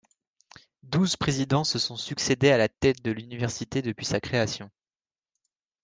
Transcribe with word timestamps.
Douze 0.81 1.15
présidents 1.15 1.63
se 1.63 1.77
sont 1.77 1.95
succédé 1.95 2.49
à 2.49 2.57
la 2.57 2.67
tête 2.69 3.03
de 3.03 3.11
l'université 3.11 3.83
depuis 3.83 4.07
sa 4.07 4.19
création. 4.19 4.71